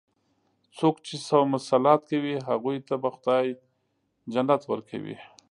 [0.77, 3.37] څوک چې صوم صلات کوي، هغوی ته به خدا
[4.33, 5.15] جنت ورکوي.